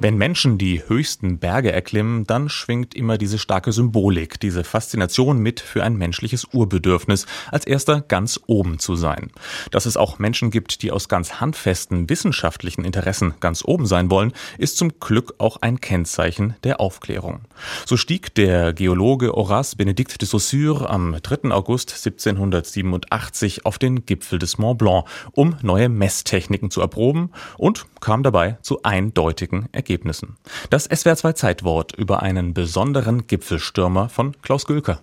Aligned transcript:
Wenn 0.00 0.16
Menschen 0.16 0.58
die 0.58 0.80
höchsten 0.86 1.40
Berge 1.40 1.72
erklimmen, 1.72 2.22
dann 2.22 2.48
schwingt 2.48 2.94
immer 2.94 3.18
diese 3.18 3.36
starke 3.36 3.72
Symbolik, 3.72 4.38
diese 4.38 4.62
Faszination 4.62 5.40
mit 5.40 5.58
für 5.58 5.82
ein 5.82 5.96
menschliches 5.96 6.46
Urbedürfnis, 6.52 7.26
als 7.50 7.66
erster 7.66 8.02
ganz 8.02 8.38
oben 8.46 8.78
zu 8.78 8.94
sein. 8.94 9.32
Dass 9.72 9.86
es 9.86 9.96
auch 9.96 10.20
Menschen 10.20 10.52
gibt, 10.52 10.82
die 10.82 10.92
aus 10.92 11.08
ganz 11.08 11.40
handfesten 11.40 12.08
wissenschaftlichen 12.08 12.84
Interessen 12.84 13.34
ganz 13.40 13.64
oben 13.64 13.86
sein 13.86 14.08
wollen, 14.08 14.32
ist 14.56 14.76
zum 14.76 15.00
Glück 15.00 15.34
auch 15.38 15.62
ein 15.62 15.80
Kennzeichen 15.80 16.54
der 16.62 16.80
Aufklärung. 16.80 17.40
So 17.84 17.96
stieg 17.96 18.32
der 18.36 18.72
Geologe 18.74 19.32
Horace 19.32 19.74
Benedict 19.74 20.20
de 20.20 20.28
Saussure 20.28 20.88
am 20.88 21.16
3. 21.20 21.50
August 21.50 21.90
1787 21.90 23.66
auf 23.66 23.78
den 23.78 24.06
Gipfel 24.06 24.38
des 24.38 24.58
Mont 24.58 24.78
Blanc, 24.78 25.06
um 25.32 25.56
neue 25.62 25.88
Messtechniken 25.88 26.70
zu 26.70 26.80
erproben 26.80 27.30
und 27.56 27.86
kam 28.00 28.22
dabei 28.22 28.58
zu 28.62 28.84
eindeutigen 28.84 29.68
Ergebnissen. 29.72 29.87
Ergebnissen. 29.88 30.36
Das 30.68 30.88
SWR2 30.90 31.34
Zeitwort 31.34 31.94
über 31.96 32.22
einen 32.22 32.52
besonderen 32.52 33.26
Gipfelstürmer 33.26 34.10
von 34.10 34.36
Klaus 34.42 34.66
Gülker. 34.66 35.00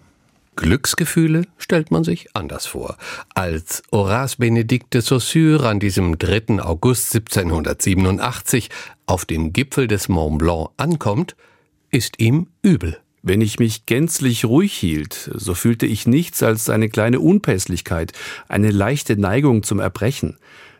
Glücksgefühle 0.56 1.48
stellt 1.58 1.90
man 1.90 2.04
sich 2.04 2.28
anders 2.34 2.68
vor. 2.68 2.98
Als 3.34 3.82
Horace 3.92 4.38
Benedict 4.38 4.94
de 4.94 5.02
Saussure 5.02 5.68
an 5.68 5.80
diesem 5.80 6.20
3. 6.20 6.62
August 6.62 7.16
1787 7.16 8.70
auf 9.08 9.26
dem 9.26 9.54
Gipfel 9.54 9.88
des 9.88 10.08
Mont 10.08 10.38
Blanc 10.38 10.70
ankommt, 10.78 11.36
ist 11.90 12.20
ihm 12.20 12.48
übel. 12.62 13.00
Wenn 13.24 13.42
ich 13.42 13.58
mich 13.58 13.88
gänzlich 13.88 14.46
ruhig 14.46 14.72
hielt, 14.72 15.32
so 15.34 15.56
fühlte 15.56 15.88
ich 15.88 16.06
nichts 16.06 16.44
als 16.44 16.70
eine 16.70 16.90
kleine 16.90 17.20
Unpässlichkeit, 17.20 18.12
eine 18.48 18.70
leichte 18.70 19.20
Neigung 19.20 19.64
zum 19.64 19.80
Erbrechen. 19.80 20.38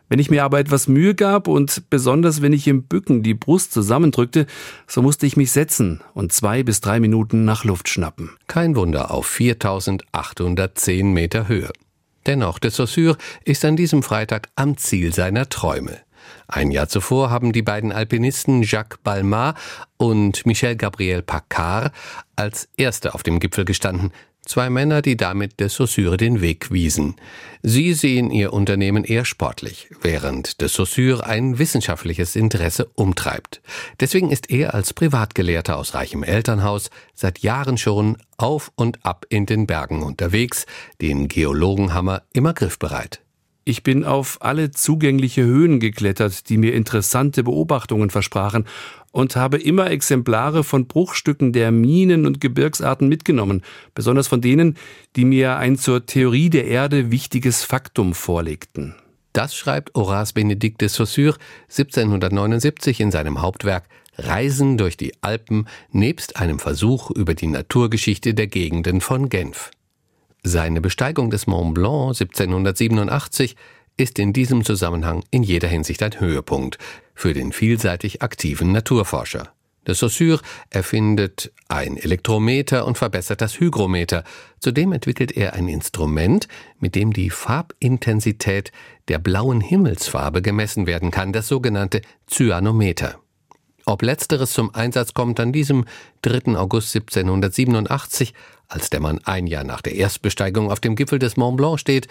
Wenn 0.08 0.20
ich 0.20 0.30
mir 0.30 0.44
aber 0.44 0.60
etwas 0.60 0.88
Mühe 0.88 1.16
gab 1.16 1.48
und 1.48 1.90
besonders 1.90 2.42
wenn 2.42 2.54
ich 2.54 2.68
im 2.68 2.84
Bücken 2.84 3.24
die 3.24 3.34
Brust 3.34 3.74
zusammendrückte, 3.74 4.46
so 4.88 5.02
musste 5.02 5.26
ich 5.26 5.38
mich 5.38 5.52
setzen 5.52 6.02
und 6.14 6.32
zwei 6.32 6.64
bis 6.64 6.82
drei 6.82 7.00
Minuten 7.00 7.46
nach 7.46 7.64
Luft 7.64 7.90
schnappen. 7.90 8.32
Kein 8.48 8.76
Wunder 8.76 9.12
auf 9.12 9.26
4810 9.26 11.12
Meter 11.12 11.48
Höhe. 11.48 11.72
Dennoch, 12.26 12.60
de 12.60 12.72
Saussure 12.72 13.18
ist 13.44 13.66
an 13.66 13.76
diesem 13.76 14.04
Freitag 14.04 14.50
am 14.56 14.78
Ziel 14.78 15.14
seiner 15.14 15.50
Träume. 15.50 16.00
Ein 16.48 16.72
Jahr 16.72 16.88
zuvor 16.88 17.30
haben 17.30 17.54
die 17.54 17.62
beiden 17.62 17.92
Alpinisten 17.92 18.64
Jacques 18.64 19.00
Balmat 19.04 19.58
und 19.98 20.46
Michel 20.46 20.76
Gabriel 20.76 21.22
Paccard 21.22 21.94
als 22.36 22.68
Erste 22.78 23.14
auf 23.14 23.24
dem 23.24 23.40
Gipfel 23.40 23.66
gestanden. 23.66 24.12
Zwei 24.46 24.70
Männer, 24.70 25.02
die 25.02 25.18
damit 25.18 25.60
de 25.60 25.70
Saussure 25.70 26.18
den 26.18 26.40
Weg 26.40 26.72
wiesen. 26.72 27.16
Sie 27.64 27.94
sehen 27.94 28.30
ihr 28.30 28.54
Unternehmen 28.54 29.04
eher 29.04 29.26
sportlich, 29.26 29.90
während 30.02 30.62
de 30.62 30.68
Saussure 30.68 31.26
ein 31.26 31.58
wissenschaftliches 31.58 32.36
Interesse 32.36 32.86
umtreibt. 32.94 33.62
Deswegen 34.00 34.30
ist 34.30 34.52
er 34.52 34.76
als 34.76 34.94
Privatgelehrter 34.94 35.78
aus 35.78 35.96
reichem 35.96 36.22
Elternhaus 36.22 36.92
seit 37.16 37.40
Jahren 37.40 37.80
schon 37.80 38.18
auf 38.38 38.72
und 38.76 39.04
ab 39.04 39.26
in 39.30 39.48
den 39.48 39.66
Bergen 39.66 40.04
unterwegs, 40.04 40.68
den 41.02 41.28
Geologenhammer 41.28 42.22
immer 42.32 42.54
griffbereit. 42.54 43.25
Ich 43.68 43.82
bin 43.82 44.04
auf 44.04 44.38
alle 44.42 44.70
zugängliche 44.70 45.44
Höhen 45.44 45.80
geklettert, 45.80 46.50
die 46.50 46.58
mir 46.58 46.76
interessante 46.76 47.44
Beobachtungen 47.44 48.12
versprachen, 48.12 48.66
und 49.12 49.36
habe 49.36 49.58
immer 49.58 49.90
Exemplare 49.90 50.64
von 50.64 50.86
Bruchstücken 50.86 51.52
der 51.52 51.72
Minen 51.72 52.28
und 52.28 52.40
Gebirgsarten 52.40 53.08
mitgenommen, 53.08 53.64
besonders 53.96 54.28
von 54.28 54.40
denen, 54.40 54.78
die 55.16 55.26
mir 55.26 55.58
ein 55.58 55.78
zur 55.78 56.06
Theorie 56.06 56.52
der 56.52 56.68
Erde 56.68 57.10
wichtiges 57.10 57.64
Faktum 57.64 58.14
vorlegten. 58.14 58.94
Das 59.34 59.56
schreibt 59.56 59.96
Horace 59.96 60.34
Benedict 60.34 60.80
de 60.82 60.88
Saussure 60.88 61.38
1779 61.64 63.00
in 63.00 63.10
seinem 63.10 63.42
Hauptwerk 63.42 63.86
Reisen 64.18 64.78
durch 64.78 64.96
die 64.96 65.14
Alpen 65.22 65.68
nebst 65.92 66.38
einem 66.38 66.60
Versuch 66.60 67.10
über 67.10 67.34
die 67.34 67.48
Naturgeschichte 67.48 68.36
der 68.36 68.48
Gegenden 68.48 69.02
von 69.02 69.28
Genf. 69.28 69.72
Seine 70.48 70.80
Besteigung 70.80 71.32
des 71.32 71.48
Mont 71.48 71.74
Blanc 71.74 72.10
1787 72.10 73.56
ist 73.98 74.20
in 74.20 74.32
diesem 74.32 74.64
Zusammenhang 74.64 75.24
in 75.32 75.42
jeder 75.42 75.68
Hinsicht 75.68 76.04
ein 76.04 76.20
Höhepunkt 76.20 76.78
für 77.16 77.34
den 77.34 77.52
vielseitig 77.52 78.22
aktiven 78.22 78.72
Naturforscher. 78.72 79.50
De 79.88 79.96
Saussure 79.96 80.40
erfindet 80.70 81.52
ein 81.68 81.98
Elektrometer 81.98 82.86
und 82.86 82.96
verbessert 82.96 83.42
das 83.42 83.60
Hygrometer. 83.60 84.24
Zudem 84.60 84.92
entwickelt 84.92 85.36
er 85.36 85.56
ein 85.56 85.68
Instrument, 85.68 86.48
mit 86.80 86.94
dem 86.94 87.12
die 87.12 87.32
Farbintensität 87.32 88.72
der 89.08 89.18
blauen 89.18 89.62
Himmelsfarbe 89.62 90.44
gemessen 90.44 90.86
werden 90.86 91.10
kann, 91.10 91.34
das 91.34 91.48
sogenannte 91.48 92.02
Cyanometer. 92.28 93.20
Ob 93.88 94.02
letzteres 94.02 94.52
zum 94.52 94.74
Einsatz 94.74 95.14
kommt 95.14 95.40
an 95.40 95.54
diesem 95.54 95.86
3. 96.24 96.58
August 96.58 96.96
1787, 96.96 98.34
als 98.68 98.90
der 98.90 99.00
Mann 99.00 99.20
ein 99.26 99.46
Jahr 99.46 99.64
nach 99.64 99.82
der 99.82 99.94
Erstbesteigung 99.94 100.72
auf 100.72 100.80
dem 100.80 100.96
Gipfel 100.96 101.20
des 101.20 101.38
Mont 101.38 101.58
Blanc 101.58 101.80
steht, 101.80 102.08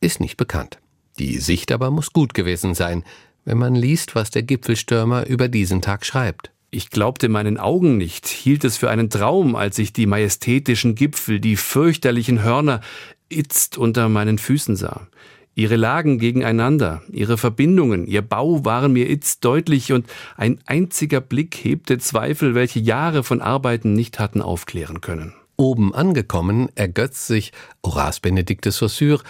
ist 0.00 0.20
nicht 0.20 0.36
bekannt. 0.36 0.78
Die 1.18 1.38
Sicht 1.38 1.72
aber 1.72 1.90
muss 1.90 2.12
gut 2.12 2.32
gewesen 2.32 2.74
sein, 2.74 3.02
wenn 3.44 3.58
man 3.58 3.74
liest, 3.74 4.14
was 4.14 4.30
der 4.30 4.44
Gipfelstürmer 4.44 5.26
über 5.26 5.48
diesen 5.48 5.82
Tag 5.82 6.06
schreibt. 6.06 6.52
Ich 6.70 6.90
glaubte 6.90 7.28
meinen 7.28 7.58
Augen 7.58 7.96
nicht, 7.96 8.28
hielt 8.28 8.62
es 8.62 8.76
für 8.76 8.90
einen 8.90 9.10
Traum, 9.10 9.56
als 9.56 9.78
ich 9.80 9.92
die 9.92 10.06
majestätischen 10.06 10.94
Gipfel, 10.94 11.40
die 11.40 11.56
fürchterlichen 11.56 12.44
Hörner 12.44 12.80
itzt 13.28 13.78
unter 13.78 14.08
meinen 14.08 14.38
Füßen 14.38 14.76
sah. 14.76 15.08
Ihre 15.58 15.76
Lagen 15.76 16.18
gegeneinander, 16.18 17.00
ihre 17.10 17.38
Verbindungen, 17.38 18.06
ihr 18.06 18.20
Bau 18.20 18.66
waren 18.66 18.92
mir 18.92 19.08
itzt 19.08 19.42
deutlich 19.42 19.90
und 19.90 20.06
ein 20.36 20.60
einziger 20.66 21.22
Blick 21.22 21.56
hebte 21.56 21.96
Zweifel, 21.96 22.54
welche 22.54 22.78
Jahre 22.78 23.24
von 23.24 23.40
Arbeiten 23.40 23.94
nicht 23.94 24.18
hatten 24.18 24.42
aufklären 24.42 25.00
können. 25.00 25.32
Oben 25.56 25.94
angekommen 25.94 26.68
ergötzt 26.74 27.26
sich 27.26 27.52
Horace 27.82 28.20
Benedict 28.20 28.66
de 28.66 28.72
Saussure 28.72 29.22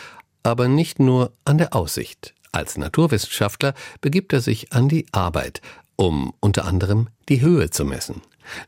aber 0.42 0.66
nicht 0.66 0.98
nur 0.98 1.32
an 1.44 1.59
der 1.59 1.76
Aussicht. 1.76 2.34
Als 2.50 2.76
Naturwissenschaftler 2.76 3.75
begibt 4.00 4.32
er 4.32 4.41
sich 4.41 4.72
an 4.72 4.88
die 4.88 5.06
Arbeit, 5.12 5.60
um 5.94 6.32
unter 6.41 6.64
anderem 6.64 7.06
die 7.28 7.41
Höhe 7.41 7.70
zu 7.70 7.84
messen. 7.84 8.22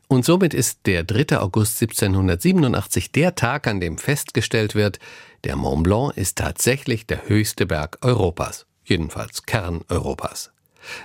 Und 0.07 0.25
somit 0.25 0.53
ist 0.53 0.85
der 0.85 1.03
3. 1.03 1.39
August 1.39 1.81
1787 1.81 3.11
der 3.11 3.35
Tag, 3.35 3.67
an 3.67 3.79
dem 3.79 3.97
festgestellt 3.97 4.75
wird, 4.75 4.99
der 5.43 5.55
Mont 5.55 5.83
Blanc 5.83 6.17
ist 6.17 6.37
tatsächlich 6.37 7.05
der 7.05 7.27
höchste 7.27 7.65
Berg 7.65 7.97
Europas, 8.01 8.65
jedenfalls 8.83 9.45
Kern 9.45 9.81
Europas. 9.89 10.51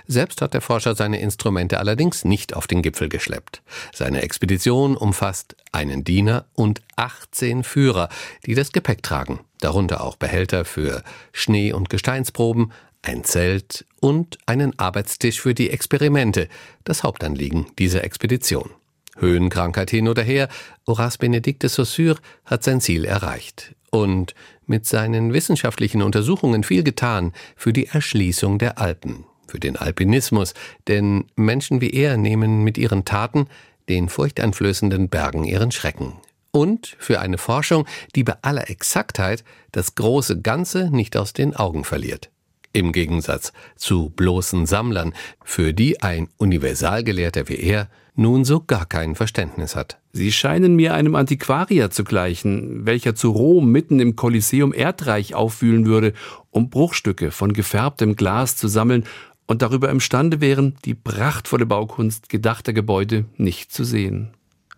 Selbst 0.07 0.41
hat 0.41 0.53
der 0.53 0.61
Forscher 0.61 0.95
seine 0.95 1.19
Instrumente 1.19 1.79
allerdings 1.79 2.25
nicht 2.25 2.55
auf 2.55 2.67
den 2.67 2.81
Gipfel 2.81 3.09
geschleppt. 3.09 3.61
Seine 3.93 4.21
Expedition 4.21 4.95
umfasst 4.95 5.55
einen 5.71 6.03
Diener 6.03 6.45
und 6.53 6.81
18 6.95 7.63
Führer, 7.63 8.09
die 8.45 8.55
das 8.55 8.71
Gepäck 8.71 9.03
tragen, 9.03 9.41
darunter 9.59 10.01
auch 10.01 10.15
Behälter 10.15 10.65
für 10.65 11.03
Schnee- 11.33 11.73
und 11.73 11.89
Gesteinsproben, 11.89 12.71
ein 13.01 13.23
Zelt 13.23 13.85
und 13.99 14.37
einen 14.45 14.77
Arbeitstisch 14.79 15.41
für 15.41 15.53
die 15.53 15.69
Experimente, 15.69 16.47
das 16.83 17.03
Hauptanliegen 17.03 17.67
dieser 17.77 18.03
Expedition. 18.03 18.71
Höhenkrankheit 19.17 19.91
hin 19.91 20.07
oder 20.07 20.23
her, 20.23 20.49
Horace 20.87 21.17
Benedict 21.17 21.63
de 21.63 21.69
Saussure 21.69 22.17
hat 22.45 22.63
sein 22.63 22.81
Ziel 22.81 23.05
erreicht 23.05 23.75
und 23.95 24.35
mit 24.65 24.85
seinen 24.85 25.33
wissenschaftlichen 25.33 26.01
Untersuchungen 26.01 26.63
viel 26.63 26.83
getan 26.83 27.33
für 27.55 27.71
die 27.71 27.87
Erschließung 27.87 28.59
der 28.59 28.77
Alpen, 28.77 29.25
für 29.47 29.59
den 29.59 29.77
Alpinismus, 29.77 30.53
denn 30.87 31.25
Menschen 31.35 31.81
wie 31.81 31.91
er 31.91 32.17
nehmen 32.17 32.63
mit 32.63 32.77
ihren 32.77 33.05
Taten 33.05 33.47
den 33.87 34.09
furchteinflößenden 34.09 35.09
Bergen 35.09 35.45
ihren 35.45 35.71
Schrecken. 35.71 36.13
Und 36.51 36.95
für 36.99 37.19
eine 37.19 37.37
Forschung, 37.37 37.85
die 38.15 38.23
bei 38.23 38.35
aller 38.41 38.69
Exaktheit 38.69 39.43
das 39.71 39.95
große 39.95 40.41
Ganze 40.41 40.89
nicht 40.89 41.17
aus 41.17 41.33
den 41.33 41.55
Augen 41.55 41.83
verliert. 41.83 42.31
Im 42.75 42.91
Gegensatz 42.91 43.53
zu 43.77 44.09
bloßen 44.09 44.65
Sammlern, 44.65 45.13
für 45.45 45.73
die 45.73 46.01
ein 46.01 46.27
Universalgelehrter 46.35 47.47
wie 47.47 47.55
er 47.55 47.87
nun 48.15 48.43
so 48.43 48.59
gar 48.59 48.85
kein 48.85 49.15
Verständnis 49.15 49.77
hat. 49.77 49.97
Sie 50.11 50.29
scheinen 50.33 50.75
mir 50.75 50.93
einem 50.93 51.15
Antiquarier 51.15 51.89
zu 51.89 52.03
gleichen, 52.03 52.85
welcher 52.85 53.15
zu 53.15 53.31
Rom 53.31 53.71
mitten 53.71 54.01
im 54.01 54.17
Kolosseum 54.17 54.73
Erdreich 54.73 55.35
aufwühlen 55.35 55.85
würde, 55.85 56.11
um 56.51 56.69
Bruchstücke 56.69 57.31
von 57.31 57.53
gefärbtem 57.53 58.17
Glas 58.17 58.57
zu 58.57 58.67
sammeln 58.67 59.05
und 59.47 59.61
darüber 59.61 59.89
imstande 59.89 60.41
wären, 60.41 60.75
die 60.83 60.95
prachtvolle 60.95 61.65
Baukunst 61.65 62.27
gedachter 62.27 62.73
Gebäude 62.73 63.23
nicht 63.37 63.71
zu 63.71 63.85
sehen. 63.85 64.33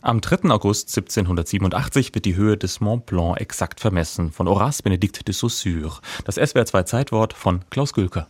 Am 0.07 0.21
3. 0.21 0.51
August 0.51 0.87
1787 0.95 2.15
wird 2.15 2.23
die 2.23 2.37
Höhe 2.37 2.55
des 2.55 2.79
Mont 2.79 3.05
Blanc 3.05 3.41
exakt 3.41 3.81
vermessen 3.81 4.31
von 4.31 4.47
Horace 4.47 4.81
Benedict 4.81 5.27
de 5.27 5.33
Saussure. 5.33 5.99
Das 6.23 6.37
SWR2 6.37 6.85
Zeitwort 6.85 7.33
von 7.33 7.65
Klaus 7.71 7.91
Gülker. 7.91 8.25